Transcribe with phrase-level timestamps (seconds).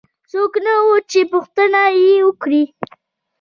[0.31, 1.81] څوک نه وو چې پوښتنه
[2.27, 2.63] وکړي.